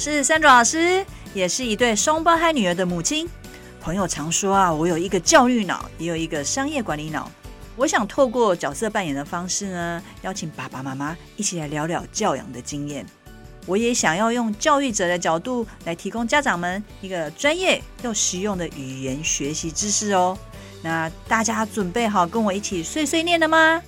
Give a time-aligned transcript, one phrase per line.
[0.00, 3.28] 是 Sandra 老师，也是一对双胞胎女儿的母亲。
[3.82, 7.30] 朋友常说啊，我有一个教育脑，也有一个商业管理脑。
[7.76, 13.04] 我想透过角色扮演的方式呢，邀请爸爸妈妈一起来聊聊教养的经验。
[13.66, 20.36] 我也想要用教育者的角度来提供家长们一个专业又实用的语言学习知识哦。
[20.82, 23.82] 那大家准备好跟我一起碎碎念了吗？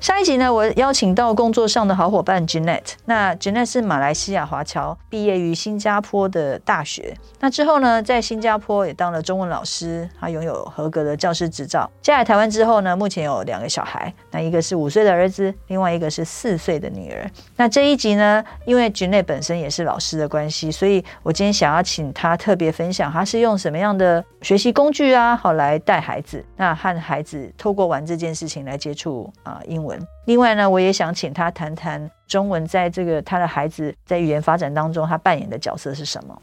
[0.00, 2.94] 上一集呢，我邀请到工作上的好伙伴 Jeanette。
[3.04, 7.14] 那 Jeanette 是马来西亚华侨，毕业于新加坡的大学。
[7.38, 11.90] 那之后呢，在新加坡也当了中文老师，他拥有合格的教师执照。
[12.00, 17.30] 嫁来台湾之后呢，目前有两个小孩，那一个是五岁的儿子，另外一个是四岁的女儿。
[17.56, 29.89] 那这一集呢，因为 Jeanette 本身也是老师的关系，所以我今天想要请他特别分享，他是用什么样的学习工具啊，好来带孩子，那和孩子透过玩这件事情来接触啊英文。
[30.26, 36.42] 另外呢，我也想请他谈谈中文在这个他的孩子在语言发展当中，他扮演的角色是什么。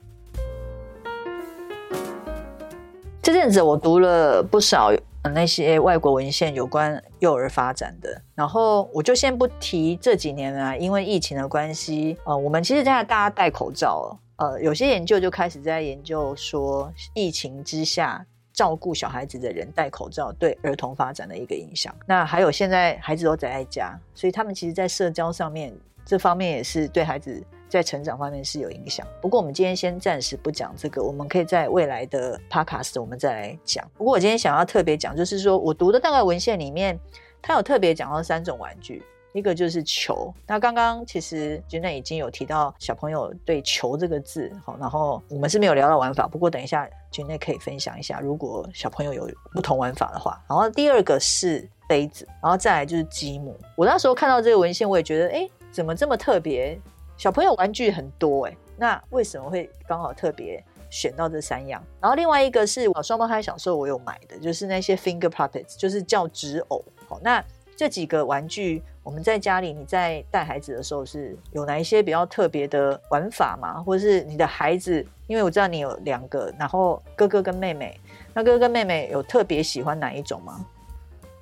[3.21, 4.91] 这阵子我读了不少
[5.33, 18.25] 那些外国文献有关幼儿发展的，然后我就先不提这几年啊，因为疫情的关系，呃，我们其实现在大家戴口罩，呃，有些研究就开始在研究说疫情之下。
[18.57, 21.95] 照顾小孩子的人戴口罩对儿童发展的一个影响。
[22.07, 25.71] 那还有现在孩子都宅在家，所以他们其实，在社交上面
[26.03, 29.05] 这方面也是对孩子在成长方面是有影响。
[29.21, 33.87] 不过我们今天先暂时不讲这个，我们可以在未来的 podcast 我们再来讲。
[33.95, 36.99] 不过我今天想要特别讲，就是说我读的大概文献里面，
[37.43, 39.03] 它有特别讲到三种玩具。
[39.37, 50.43] 一个就是球，那刚刚其实君奈已经有提到小朋友对“球”这个字，好，然后我们是没有聊到玩法，不过等一下君奈可以分享一下，如果小朋友有不同玩法的话。
[50.49, 53.55] 然后第二个是杯子，然后再来就是积木。
[53.75, 56.79] 我那时候看到这个文献，我也觉得，哎，怎么这么特别？
[57.15, 61.79] 小朋友玩具很多，哎，那为什么会刚好特别选到这三样？
[62.01, 66.83] 然后另外一个是我双胞胎小时候我有买的，就是那些 finger puppets，就是叫纸偶。
[67.07, 67.43] 好，那
[67.75, 68.81] 这几个玩具。
[69.07, 73.81] 我们在家里，你在带孩子的时候是有哪一些比较特别的玩法吗？
[73.81, 77.97] 或者是你的孩子，因为我知道你有两个，然后哥哥跟妹妹，
[78.33, 80.65] 那哥哥跟妹妹有特别喜欢哪一种吗？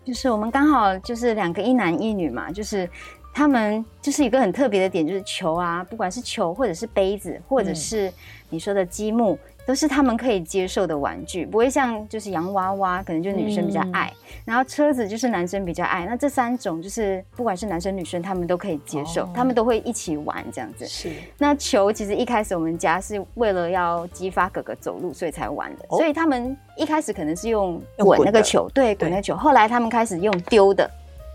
[0.05, 2.87] 就是我们刚好就是两个一男一女嘛，就是
[3.33, 8.13] 他们就是一个很特别的点，就是球啊，不管是球或者是杯子，或者是
[8.51, 9.33] 你说的积木。
[9.33, 16.05] 嗯都是他们可以接受的玩具，不会像就是洋娃娃，可能就女生比较爱，嗯、然后车子就是男生比较爱。
[16.05, 20.85] 那这三种就是不管是男生女生，他们都可以接受，哦、他们都会一起玩这样子。
[20.85, 21.11] 是。
[21.39, 25.85] 那球其实一开始我们家是为了要激发哥哥走路，所以才玩的。
[25.89, 29.35] 哦、所以他们一开始可能是用滚那个球，对，滚那个球。
[29.35, 30.87] 后来他们开始用丢的，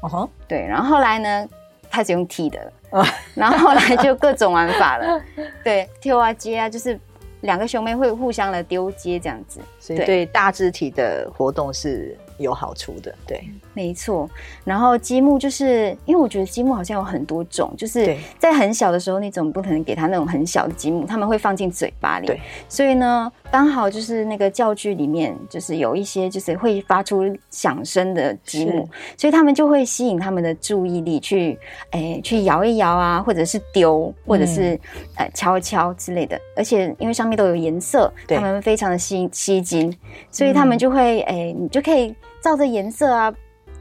[0.03, 0.61] 哦吼，对。
[0.61, 1.49] 然后后来呢，
[1.91, 5.21] 开始用踢的了，哦、然后后来就各种玩法了，
[5.65, 6.97] 对，跳啊接啊，就是。
[7.43, 13.13] 两个兄妹会互相的丢接这样子，所以对大肢体的活动是有好处的。
[13.27, 13.43] 对，
[13.75, 14.31] 没错。
[14.63, 22.27] 然后积木就是因为我觉得积木好像有很多种，就是在很小的时候，你总不可能给他那种很小的积木，他们会放进嘴巴里。
[22.27, 23.33] 对，所以呢。
[23.53, 31.59] 刚好就是那个教具里面，就是有一些就是会发出响声的积木，所以他们就会吸引他们的注意力去，
[31.91, 34.79] 哎，去摇一摇啊，或者是丢，或者是
[35.17, 36.41] 呃敲一敲之类的。
[36.57, 39.97] 而且因为上面都有颜色，对他们非常的吸吸睛，
[40.31, 43.33] 所以他们就会，诶，你就可以照着颜色啊，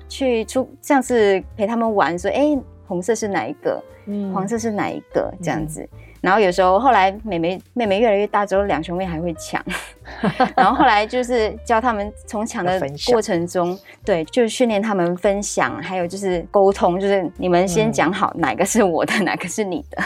[0.07, 2.57] 去出像是陪他们玩，说，诶，
[2.88, 3.83] 红色是哪一个？
[4.05, 5.33] 嗯，黄色是哪一个？
[5.41, 5.81] 这样子。
[5.81, 9.63] 嗯然后有时候后来妹妹妹妹越来越大之后，两兄妹还会抢。
[10.53, 12.77] 然后后来就是教他们从抢的
[13.07, 20.03] 过程中，对，就是训练他们分享，还有就是沟通，就是你们先讲好哪个是我的，嗯、哪个是你的。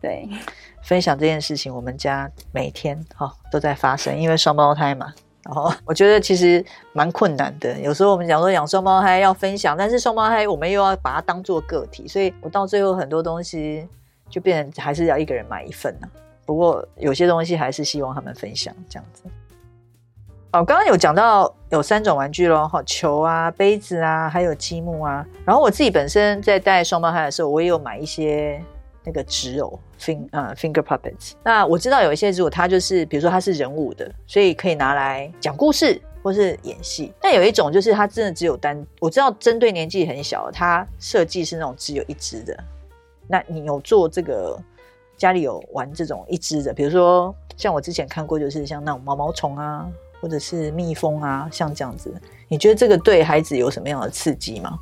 [0.00, 0.28] 对，
[0.90, 5.14] 分享这件事情，我们家每天哈、都在发生，因为双胞胎嘛。
[5.44, 13.88] 然后我觉得其实蛮困难的，有时候我们讲说养双胞胎要分享，但是双胞胎我们又要把它当做个体，所以我到最后很多东西。
[14.32, 16.06] 就变成还是要一个人买一份呢、
[16.46, 19.24] 不过有些东西还是希望他们分享这样子。
[20.52, 25.26] 哦，刚刚有讲到有三种玩具咯，哈，球啊、杯子啊，还有积木啊。
[25.44, 28.62] 然后我自己本身在带双胞胎的时候，我也有买一些
[29.04, 31.32] 那个纸偶 fin 呃 finger puppets。
[31.42, 37.12] 那我知道有一些如果它就是，比如说它是人物的，所以可以拿来讲故事或是演戏。
[37.20, 42.56] 但有一种就是它真的只有单，我知道针对年纪很小，它设计是那种只有一只的。
[43.26, 44.58] 那你有做这个
[45.16, 49.88] 家里有玩这种一只的，比如说像我之前看过，就是像那种毛毛虫啊，
[50.20, 52.12] 或者是蜜蜂啊，像这样子，
[52.48, 54.78] 你觉得这个对孩子有什么样的刺激吗？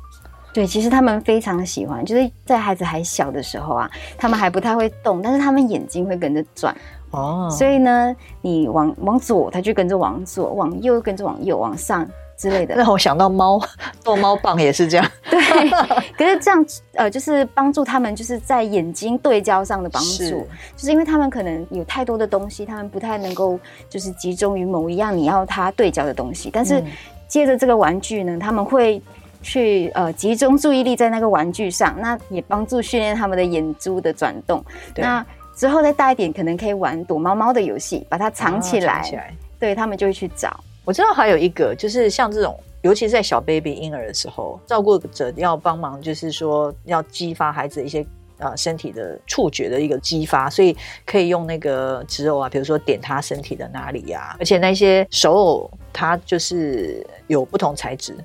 [0.59, 6.75] 对，其实他们非常喜欢，就是在孩子还小的时候啊，他们还不太会动，但是他们眼睛会跟着转
[7.11, 12.05] 哦，所以呢，你往往左，他就跟着往左；往右，跟着往右；往上
[12.37, 12.75] 之类的。
[12.83, 13.57] 让我想到猫
[14.03, 15.11] 逗猫棒也是这样。
[15.31, 15.39] 对，
[16.17, 16.65] 可是这样
[16.95, 20.31] 呃，就是帮助他们，就是在眼睛对焦上的帮助，是
[20.75, 23.57] 就是因为他们可能有太多的东西，他们不太能够
[23.89, 26.83] 就是集中于某一样你要他对焦的东西，但是
[27.29, 29.01] 借着这个玩具呢，他们会。
[29.41, 34.63] 去呃集中注意力在那个玩具上，那也帮助训练他们的眼珠的转动。
[34.95, 35.25] 那
[35.55, 38.93] 之后再大一点，可能可以玩躲猫猫的游戏，把它藏起来。
[38.93, 40.57] 啊、起来对，他们就会去找。
[40.85, 48.05] 我知道还有一个，就是像这种，尤其是在小 baby 婴儿的时候，照顾者要帮忙，就是说要激发孩子一些
[48.37, 50.75] 呃身体的触觉的一个激发，所以
[51.05, 58.15] 可以用那个指偶啊，比如说点他身体的哪里呀、啊，而且那些手偶它就是有不同材质。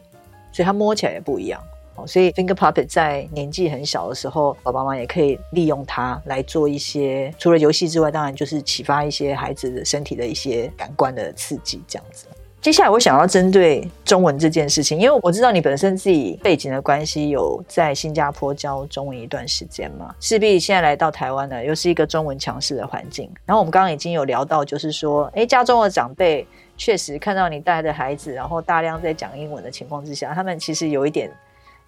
[0.55, 1.61] 所以它摸起来也不一样，
[1.97, 12.27] 哦所以 Finger Puppet 在年纪很小的时候，爸爸妈妈也可以利用它来做一些除了游戏之外，当然就是启发一些孩子的身体的一些感官的刺激，这样子。
[12.61, 23.29] 接下来我想要针对中文这件事情，因为我知道你本身自己背景的关系，有在新加坡教中文一段时间嘛，势必现在来到台湾呢，又是一个中文强势的环境。
[23.45, 26.47] 然后我们刚刚已经有聊到，就是说，哎，家中的长辈。
[26.77, 31.31] 确实看到你带的孩子，然后大量在讲英文的情况之下，他们其实有一点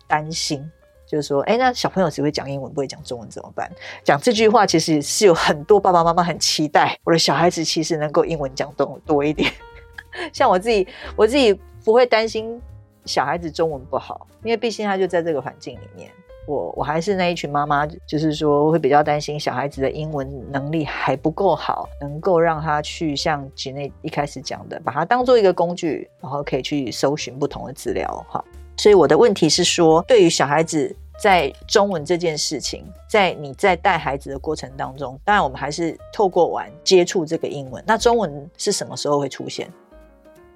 [0.07, 0.71] 担心，
[1.07, 3.71] 就是说，哎，那小朋友只会讲英文，不会讲中文怎么办？
[4.05, 9.53] 讲这句话其实是有很多爸爸妈妈很期待，我的小孩子其实能够英文讲多多一点。
[10.33, 10.87] 像我自己，
[11.17, 11.53] 我自己
[11.85, 12.61] 不会担心
[13.05, 16.11] 小孩子中文不好，因为毕竟他就在这个环境里面。
[16.47, 28.43] 我我还是那一群妈妈，就是说会比较担心小孩子的英文能力还不够好，能够让他去像吉内一开始讲的，把它当做一个工具，然后可以去搜寻不同的资料哈。
[28.77, 37.83] 所以我的问题是说，对于小孩子在中文这件事情，在你在带孩子的过程当中，当然我们还是透过玩接触这个英文。
[37.87, 39.69] 那中文是什么时候会出现？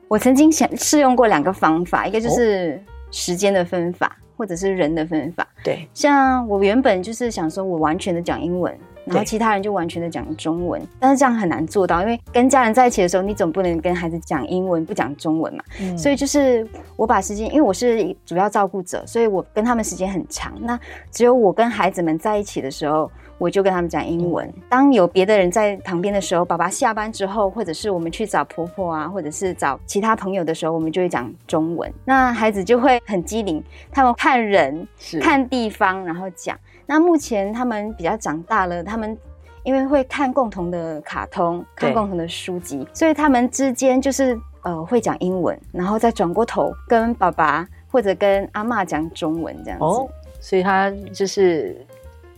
[0.06, 4.06] 我曾经想试用过两个方法，一个就是时间的分法。
[4.08, 16.66] 哦或者是人的分法，对，像我原本就是想说，我完全的讲英文，然后其他人就完全的讲中文，但是这样很难做到，因为跟家人在一起的时候，你总不能跟孩子讲英文不讲中文嘛，嗯、所以就是
[16.96, 23.10] 我把时间，因为我是主要照顾者，所以我跟他们时间很长，那只有我跟孩子们在一起的时候。
[23.40, 24.52] 我就跟他们讲英文。
[24.68, 31.90] 当有别的人在旁边的时候，爸爸下班之后，或者是我们去找婆婆啊，或者是找其他朋友的时候，我们就会讲中文。
[32.04, 34.86] 那孩子就会很机灵，他们看人、
[35.22, 36.54] 看地方，然后讲。
[36.84, 39.16] 那目前他们比较长大了，他们
[39.62, 49.84] 因为会看共同的卡通，看共同的书籍，所以他们之间就是呃会讲英文，然后再转过头跟爸爸或者跟阿妈讲中文这样子。
[49.86, 50.06] 哦，
[50.40, 51.86] 所以他就是。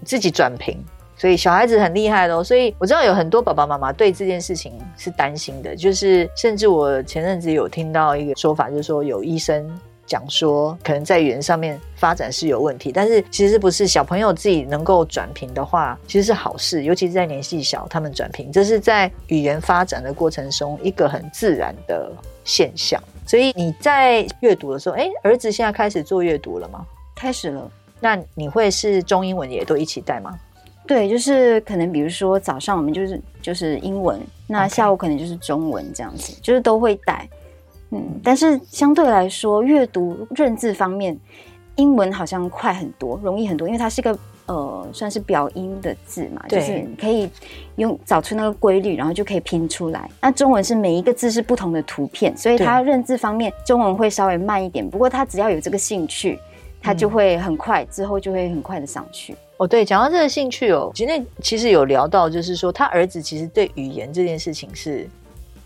[0.05, 0.77] 自己转屏，
[1.17, 2.43] 所以小孩子很厉害咯。
[2.43, 9.65] 所以我知道有很多爸爸妈妈对这件事情是担心的，就是甚至我前阵子有听到一个说法，就是说有医生
[10.05, 13.87] 讲说，可能在语言上面发展是有问题，但是其实不是。
[13.87, 22.11] 小朋友自己能够转屏的话，其实是好事，尤其是在年纪小，他们转屏，这是在语言发展的过程中一个很自然的
[22.45, 23.03] 现象。
[23.27, 26.85] 所以你在阅读的时候，哎，儿子现在开始做阅读了吗？
[27.15, 27.71] 开始了。
[28.03, 30.37] 那你会是中英文也都一起带吗？
[30.85, 37.27] 对，就是可能比如说早上我们就是就是英文，那下午可能就是中文这样子.就是都会带。
[37.91, 41.17] 嗯，但是相对来说，阅读认字方面，
[41.77, 47.31] 英文好像快很多，容易很多，因为它是个呃算是表音的字嘛，就是可以
[47.77, 50.11] 用找出那个规律，然后就可以拼出来。
[50.21, 54.91] 那中文是每一个字是不同的图片，所以它认字方面中文会稍微慢一点。
[54.91, 56.37] 不过他只要有这个兴趣。
[56.83, 59.37] 他就会很快，之后就会很快的上去。
[59.59, 65.09] 哦，对，讲到这个兴趣哦，今天其实有聊到，就是说他儿子其实对语言这件事情是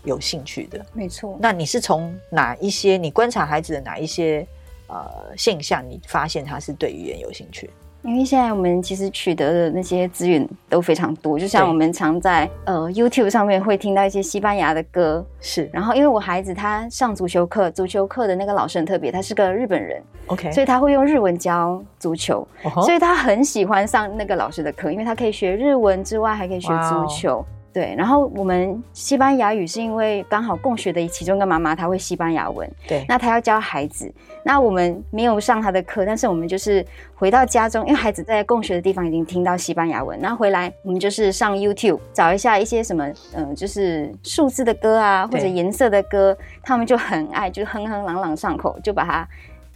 [0.03, 0.85] 有兴趣的。
[0.93, 1.35] 没错。
[1.41, 4.45] 那你是从哪一些你观察孩子的哪一些
[4.87, 7.69] 呃现象，你发现他是对语言有兴趣？
[8.03, 15.69] 因为现在我们其实取得的那些资源都非常多，就像我们常在呃 YouTube 上面会听到一些西班牙的歌，是。
[15.73, 22.81] 然后因为我孩子他上足球课，足球课的那个老师很特别，他是个日本人，OK，所以他会用日文教足球，uh huh.
[22.83, 27.35] 所以他很喜欢上那个老师的课，因为他可以学日文之外，还可以学足球。
[27.37, 27.45] Wow.
[27.77, 34.11] 对，然后我们西班牙语是因为刚好共学的其中一个妈妈她会西班牙文，对，那她要教孩子，
[34.43, 49.29] 那我们没有上她的课，但是我们就是回到家中，因为孩子在共学的地方已经听到西班牙文，然后回来我们就是上 YouTube 找一下一些什么，嗯、呃，就是数字的歌啊，或者颜色的歌，他们就很爱，就哼哼朗朗上口，就把它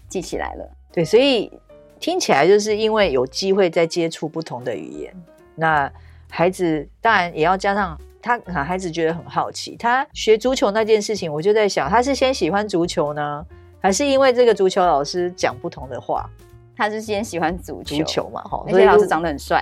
[0.10, 0.68] 记起来了。
[0.92, 1.52] 对，所以
[2.00, 5.14] 听起来就是因为有机会在接触不同的语言，
[5.54, 5.92] 那。
[6.34, 9.76] 孩子当然也要加上他，孩子觉得很好奇。
[9.76, 13.46] 他学足球那件事情，我就在想，他是先喜欢足球呢，
[13.82, 16.26] 还是因为这个足球老师讲不同的话？
[16.78, 19.62] 他是先喜欢足球，足球嘛，哈，而且老师长得很帅。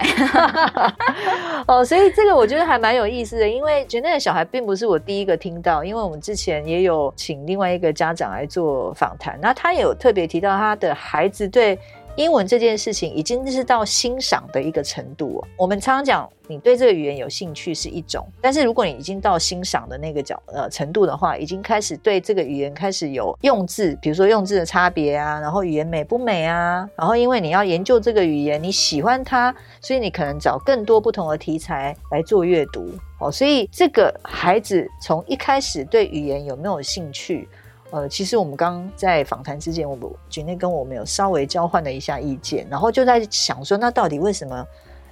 [1.67, 11.77] 哦，所以这个我觉得还蛮有意思的，因为觉得那个小孩并不是我第一个听到，因为我们之前也有请另外一个家长来做访谈，那他也有特别提到他的孩子对。
[12.15, 15.47] 英文这件事情已经是到欣赏的一个程度哦。
[15.57, 33.31] 我们常常讲，你对这个语言有兴趣是一种，但是如果你已经到欣赏的那个角呃程度的话，已经开始对这个语言开始有用字，比如说用字的差别啊，然后语言美不美啊，然后因为你要研究这个语言，你喜欢它，所以你可能找更多不同的题材来做阅读哦。
[33.31, 37.47] 所以这个孩子从一开始对语言有没有兴趣？
[37.91, 44.63] 呃，其实我们刚在访谈之前，我们今天跟我们有稍微交换了一下意见，然后就在想说，那到底为什么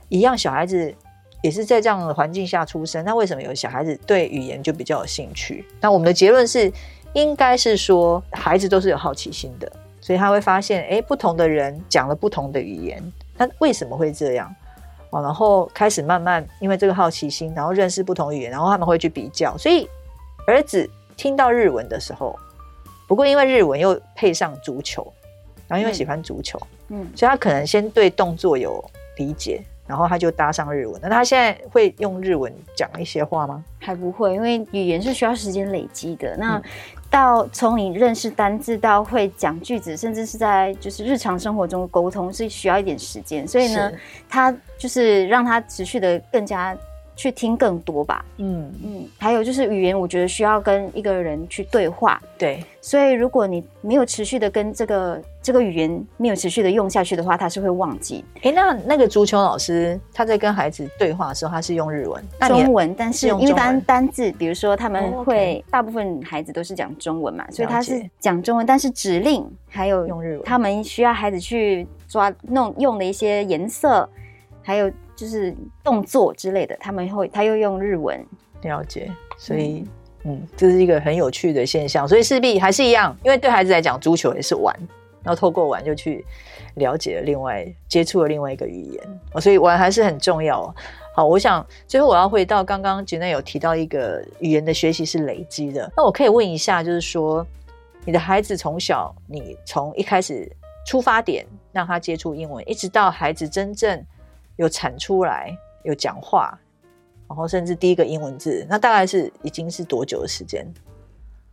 [0.09, 0.93] 一样小孩子
[1.41, 5.65] 也是在这样的环境下出生，那为什么有小孩子对语言就比较有兴趣？
[5.81, 6.71] 那我们的结论是，
[7.13, 13.01] 应该是说孩子都是有好奇心的，所以他会发现，哎，不同的人讲了不同的语言，
[13.37, 14.53] 那为什么会这样？
[15.09, 19.89] 哦，然后开始慢慢因为这个好奇心，然后认识不同语言，然后他们会去比较，所以
[20.45, 22.37] 儿子听到日文的时候。
[23.07, 25.11] 不过，因为日文又配上足球，
[25.67, 26.59] 然后因为喜欢足球，
[26.89, 28.83] 嗯，嗯，所以他可能先对动作有
[29.15, 30.99] 理解，然后他就搭上日文。
[31.01, 33.63] 那他现在会用日文讲一些话吗？
[33.79, 36.35] 还不会，因为语言是需要时间累积的。
[36.35, 36.61] 那
[37.09, 43.47] 到从你认识单字到会讲句子，甚至是在就是日常生活中沟通，是需要一点时间。
[43.47, 43.89] 所以呢，
[44.27, 46.77] 他就是让他持续的更加。
[47.17, 48.71] 去听更多吧，嗯。
[48.83, 58.23] 嗯，还有就是语言，我觉得需要跟一个人去对话，对，所以如果你没有持续的跟这个这个语言没有持续的用下去的话，他是会忘记。
[58.43, 74.07] 哎，那那个足球老师他在跟孩子对话的时候，他是用日文、中文，但是因为单单字，比如说他们会大部分孩子都是讲中文嘛，所以他是讲中文，但是指令还有用日文，他们需要孩子去抓弄用的一些颜色，
[74.61, 74.91] 还有。
[75.17, 78.23] 就是动作之类的，他们会他又用日文
[78.61, 79.83] 了解，所以
[80.23, 82.07] 嗯，嗯，这是一个很有趣的现象。
[82.07, 84.73] 所以势必还是一样，因为对孩子来讲，足球也是玩，
[85.23, 86.23] 然后透过玩就去
[86.75, 90.71] 了解了另外接触了另外一个语言，所以玩还是很重要。
[91.15, 97.43] 好，我想最后我要回到刚刚吉内有提到一个语言的学习是累积的，那我可以问一下，就是说
[98.05, 100.47] 你的孩子从小，你从一开始
[100.85, 104.05] 出发点让他接触英文，一直到孩子真正。
[104.57, 106.59] 有产出来，有讲话，
[107.27, 110.67] 然后甚至第一个英文字，那大概是已经是多久的时间？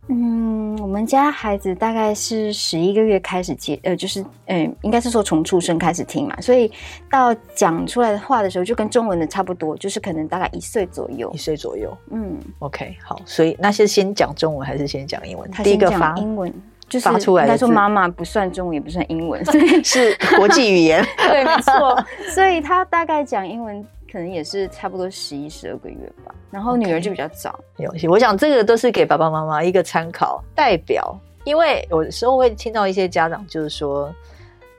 [0.07, 6.71] 嗯，我们家孩子大概是十一个月开始接，呃，就是嗯，应该是说从出生开始听嘛，所以
[7.09, 11.31] 到讲出来的话的时候，就跟中文的差不多，就是可能大概一岁左右。
[11.33, 15.49] 一岁左右，嗯，OK，好，所以那是先讲中文还是先讲英文？
[15.49, 16.53] 他先讲英文。
[16.87, 21.03] 就是发出来，应该说妈妈不算中文，也不算英文，所 以是国际语言。
[21.17, 21.97] 对，没错。
[22.33, 26.33] 所以他大概讲英文，可能也是差不多十一、十二个月吧。
[26.51, 27.59] 然后女儿就比较早。
[27.77, 34.13] 有系，我想这个都是给爸爸妈妈一个参考代表，因为有时候会听到一些家长就是说：“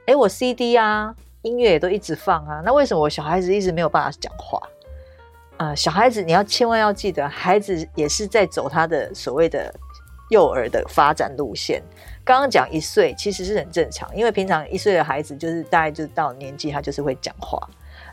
[0.07, 4.61] 哎，我 CD 啊，音乐也都一直放啊，那为什么我小孩子一直没有办法讲话？”
[5.59, 9.75] 啊、呃，小孩子你要千万要记得，孩子也是在走他的所谓的。
[10.31, 11.83] 幼儿的发展路线，
[12.25, 17.61] 刚刚讲一岁其实是很正常，因为平常一岁的孩子就是大概就到年纪，他就是会讲话。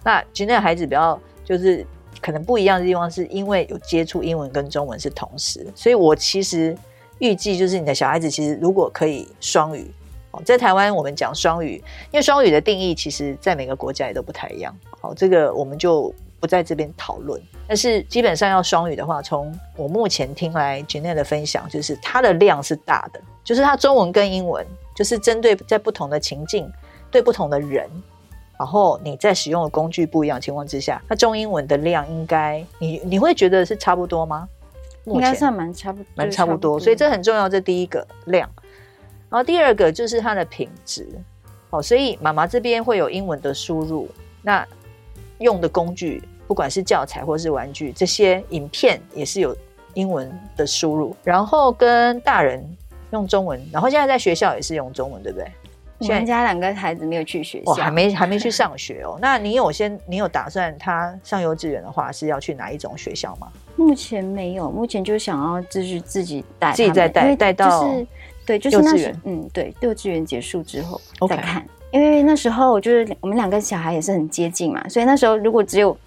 [0.03, 1.86] 那其实那个孩子比较就是
[2.22, 6.77] 可能不一样的地方，是因为有接触英文跟中文是同时，所以我其实
[7.20, 9.89] 预计就是你的小孩子其实如果可以双语
[10.32, 14.75] 哦，在台湾我们讲双语，因为双语的定义其实在每个国家也都不太一样。
[15.01, 16.13] 好，这个我们就。
[16.43, 26.69] 不在这边讨论，但是基本上要双语的话，从我目前听来君内的分享，就是它的量是大的，就是它中文跟英文，就是针对在不同的情境，
[27.09, 27.89] 对不同的人，
[28.59, 34.45] 然后你在使用的工具不一样的情况之下，它中英文的量应该你你会觉得是差不多吗？
[35.05, 37.47] 应该算蛮差不蛮差不多，所以这很重要。
[37.47, 38.50] 这第一个量，
[39.29, 41.07] 然后第二个就是它的品质。
[41.69, 44.09] 好，所以妈妈这边会有英文的输入，
[44.41, 44.67] 那
[45.38, 46.21] 用的工具。
[46.53, 49.57] 不不管是教材或是玩具，这些影片也是有
[49.95, 52.63] 英文的输入，然后跟大人
[53.10, 55.51] 用中文，然后现在在学校也是用中文，对不对？
[55.98, 59.17] 我们家两个孩子没有去学校，哦、还没还没去上学哦。
[59.19, 63.48] 那你有先，你有打算他上幼稚园的话是要去哪一种学校吗？
[63.75, 68.07] 目前没有，目前就想要继续自己带，自己再带带到、就是、
[68.45, 71.65] 对，就是那时嗯，对，幼稚园结束之后再看，Okay.
[71.93, 75.98] 因为那时候就是我们两个小孩也是很接近嘛，所以那时候如果只有。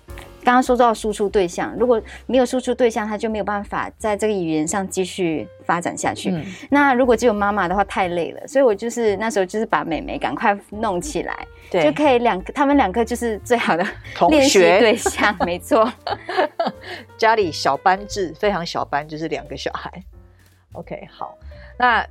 [0.46, 6.30] 刚刚说到输出对象，如果没有输出对象，他就没有办法在这个语言上继续发展下去。
[6.30, 8.46] 嗯、那如果只有妈妈的话，太累了。
[8.46, 11.36] 所以我就是那时候就是把妹妹赶快弄起来，
[11.68, 13.84] 对，就可以两个他们两个就是最好的
[14.28, 15.92] 练习对象，没错。
[17.18, 19.90] 家里小班制，非常小班，就是两个小孩。
[20.74, 21.36] OK，好，
[21.76, 22.06] 那。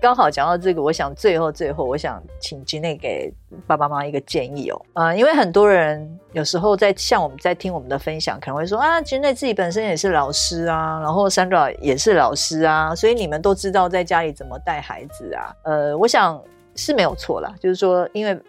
[0.00, 3.32] 刚好讲到这个，我想最后最后，我想请 Jeanette 给
[3.66, 4.80] 爸爸妈妈一个建议哦。
[4.92, 15.52] 啊、因为很多人有时候在像我们在听我们的分享，可能会说啊，Jeanette 自己本身也是老师啊，然后 Sandra 也是老师啊，所以你们都知道在家里怎么带孩子啊。
[15.64, 16.40] 呃，我想
[16.76, 18.40] 是没有错啦，就是说，因为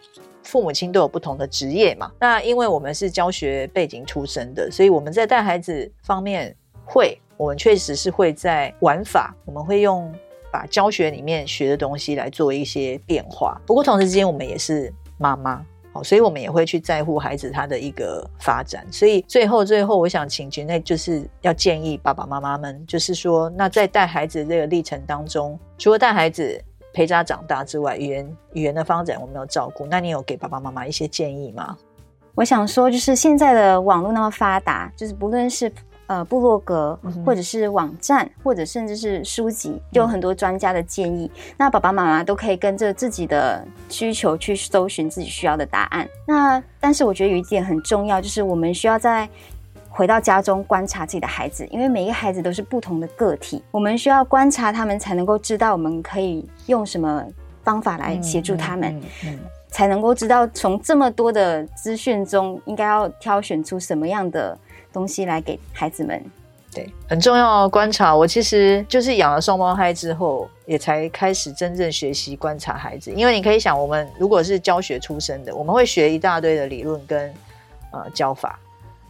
[0.44, 2.12] 父母亲都有不同的职业嘛。
[2.20, 10.14] 那因为我们是教学背景出身的，所以我们在带孩子方面会，我们确实是会在玩法，我们会用。
[10.52, 13.60] 把教学里面学的东西来做一些变化。
[13.66, 18.86] 不过同时之间，我们也是妈妈，好，所以我们也会去在乎孩子他的一个发展。
[18.92, 26.64] 所以最后最后，我想请杰内就是要建议爸爸妈妈们，就是说，那在带孩子这个历程当中，除了带孩子
[26.94, 29.86] 陪他长大之外，语言语言的发展我们要照顾。
[29.86, 31.78] 那你有给爸爸妈妈一些建议吗？
[32.36, 35.72] 我想说，就是现在的网络那么发达，就是不论是。
[36.10, 41.30] 呃，部落格或者是网站，或者甚至是书籍，就有很多专家的建议。
[41.36, 46.10] 嗯、那爸爸妈妈都可以跟着自己的需求去搜寻自己需要的答案。
[46.26, 49.30] 那但是我觉得有一点很重要，就是我们需要在
[49.88, 57.24] 回到家中观察自己的孩子，因为每一个孩子都是不同的个体，我们需要观察他们，才能够知道我们可以用什么
[57.64, 64.58] 方法来协助他们，嗯嗯嗯、才能够知道从这么多的资讯中，应该要挑选出什么样的。
[64.92, 66.24] 东西来给孩子们，
[66.74, 68.16] 对，很重要的观察。
[68.16, 73.12] 我其实就是养了双胞胎之后，也才开始真正学习观察孩子。
[73.12, 77.34] 因为你可以想，我们如果是教学出身的，我们会学一大堆的理论跟
[77.92, 78.60] 呃教法，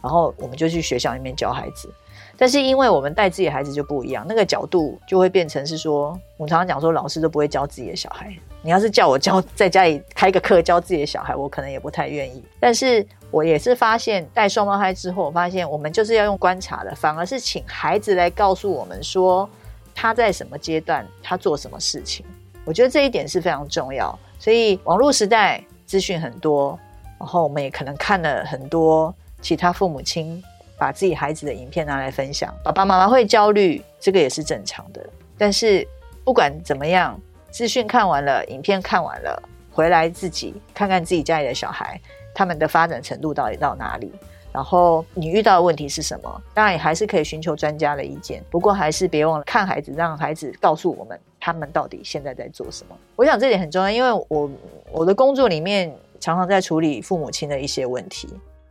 [0.02, 1.92] 然后我们就去学校里面教孩子。
[2.36, 8.34] 但是因为我们带自己的孩子就不一样，那个角度就会变成是说，我常常讲说，老师都不会教自己的小孩。
[8.62, 12.44] 你要是叫我教在家里开个课教自己的小孩，我可能也不太愿意。
[12.58, 19.48] 但是我也是发现带双胞胎之后，我发现我们就是要用观察的，反而是请孩子来告诉我们说
[19.94, 22.24] 他在什么阶段，他做什么事情。
[22.66, 24.16] 我觉得这一点是非常重要。
[24.38, 26.78] 所以网络时代资讯很多，
[27.18, 30.42] 然后我们也可能看了很多其他父母亲
[30.80, 35.08] 把自己孩子的影片拿来分享，爸爸妈妈会焦虑，这个也是正常的。
[35.38, 35.86] 但是
[36.24, 37.16] 不管怎么样。
[37.52, 42.00] 资讯看完了，影片看完了，回来自己看看自己家里的小孩，
[42.32, 44.12] 他们的发展程度到底到哪里？
[44.52, 46.42] 然后你遇到的问题是什么？
[46.54, 48.40] 当然，也还是可以寻求专家的意见。
[48.48, 52.96] 不过，还是别忘了看孩子，让孩子告诉我们他们到底现在在做什么。
[53.16, 54.48] 我想这点很重要，因为我
[54.92, 58.28] 我的工作里面常常在处理父母亲的一些问题，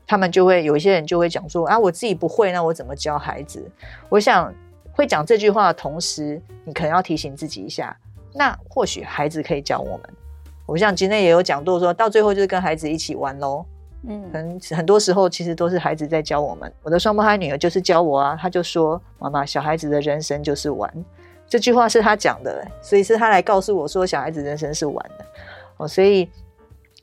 [0.10, 3.64] 他们就会有一些人就会讲说啊，我自己不会，那我怎么教孩子？
[4.10, 4.52] 我想
[4.92, 7.96] 会讲这句话的同时，你可能要提醒自己一下。
[8.34, 10.10] 那或许孩子可以教我们，
[10.66, 13.64] 我想今天也有讲到，说到最后就是跟孩子一起玩喽。
[14.08, 16.74] 嗯，很很多时候其实都是孩子在教我们。
[16.82, 20.92] 我的双胞胎女儿就是教我啊，她就说：“妈妈，小孩子的人生就是玩。”
[21.48, 25.26] 这句话是她讲的，所以是她来告诉我说，小孩子人生是玩的。
[25.78, 26.28] 哦，所以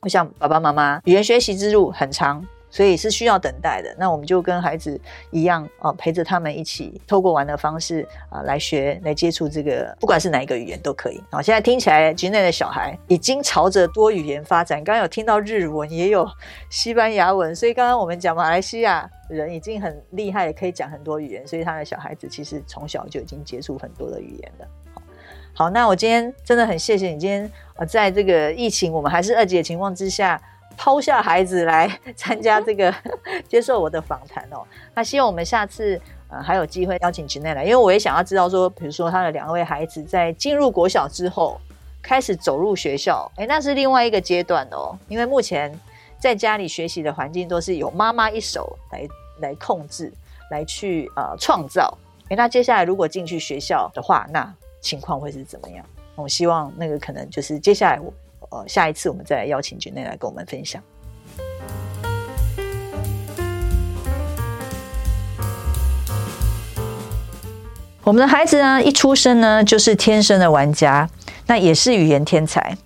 [0.01, 2.45] 我想爸爸妈妈语言学习之路很长。
[2.77, 3.91] 所以是需要等待的。
[3.97, 11.19] 那我们就跟孩子一样啊，陪着他们一起，透过玩的方式啊，来学、来接触这个，不管是哪一个语言都可以。
[11.31, 14.83] 好，现在听起来局内的小孩已经朝着多语言发展。
[14.83, 16.29] 刚刚有听到日文，也有
[16.69, 21.47] 西班牙文，所以刚刚我们讲马来西亚人已经很厉害，可以讲很多语言。
[21.47, 24.67] 所以他的小孩子其实从小就已经接触很多的语言了。
[24.93, 25.01] 好，
[25.55, 30.39] 好，那我今天真的很谢谢你，今天啊，在这个疫情我们还是二级的情况之下。
[30.77, 32.93] 抛下孩子来参加这个
[33.49, 34.63] 接受我的访谈哦，
[34.93, 41.59] 那希望我们下次呃还有机会邀请 Jeanette 来，因为我也想要知道说，比如说他的两位孩子在进入国小之后
[42.01, 45.77] 开始走入学校，诶，那是另外一个阶段哦，因为目前
[46.19, 49.07] 在家里学习的环境都是由妈妈一手来
[49.39, 50.13] 来控制，
[50.51, 51.97] 来去呃创造，
[52.29, 55.83] 诶，那接下来如果进去学校的话，那情况会是怎么样？
[56.15, 58.13] 我希望那个可能就是接下来我。
[58.49, 60.81] 呃，下一次我们再邀请君内来跟我们分享。
[68.03, 71.09] 我们的孩子呢，一出生呢就是天生的玩家，
[71.47, 72.77] 那也是语言天才。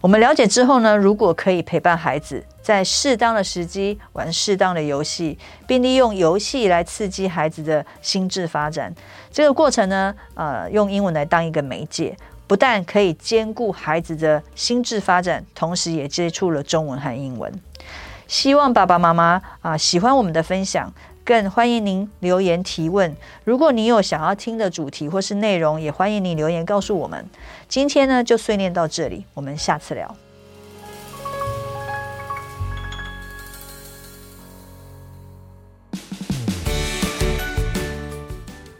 [0.00, 8.94] 我们了解之后呢，如果可以陪伴孩子在适当的时机玩适当的游戏，并利用游戏来刺激孩子的心智发展，
[9.32, 12.16] 这个过程呢，呃，用英文来当一个媒介，
[12.48, 17.52] 不但可以兼顾孩子的心智发展，同时也接触了中文和英文。
[18.26, 20.92] 希望爸爸妈妈啊、喜欢我们的分享。
[21.24, 23.14] 更欢迎您留言提问。
[23.44, 27.28] 如果你有想要听的主题或是内容，也欢迎你留言告诉我们。
[27.68, 30.16] 今天呢，就碎念到这里，我们下次聊。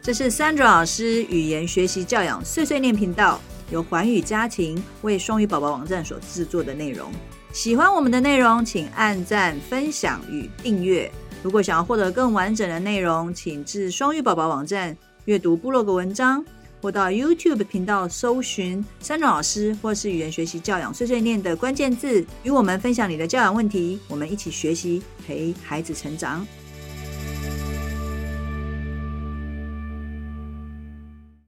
[0.01, 3.39] 这是 Sandra 老师语言学习教养碎碎念频道，
[3.71, 7.11] 由环宇家庭为双语宝宝网站所制作的内容。
[7.53, 11.11] 喜欢我们的内容，请按赞、分享与订阅。
[11.43, 16.45] 如果想要获得更完整的内容，请至双语宝宝网站阅读部落格文章，
[16.83, 26.47] 或到 YouTube 频道搜寻 Sandra 老师或是语言学习教养碎碎念的关键字，与我们分享你的教养问题，我们一起学习，陪孩子成长。